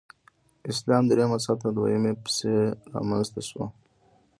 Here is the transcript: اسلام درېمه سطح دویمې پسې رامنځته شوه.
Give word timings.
اسلام 0.71 1.03
درېمه 1.09 1.37
سطح 1.45 1.69
دویمې 1.75 2.13
پسې 2.23 2.53
رامنځته 2.93 3.41
شوه. 3.49 3.65